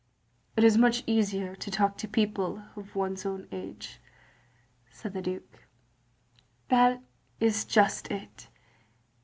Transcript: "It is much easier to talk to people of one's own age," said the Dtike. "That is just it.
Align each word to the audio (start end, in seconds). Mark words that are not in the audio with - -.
"It 0.57 0.63
is 0.63 0.79
much 0.79 1.03
easier 1.05 1.55
to 1.57 1.69
talk 1.69 1.95
to 1.99 2.07
people 2.07 2.63
of 2.75 2.95
one's 2.95 3.23
own 3.23 3.47
age," 3.51 3.99
said 4.89 5.13
the 5.13 5.21
Dtike. 5.21 5.59
"That 6.69 7.03
is 7.39 7.65
just 7.65 8.09
it. 8.11 8.47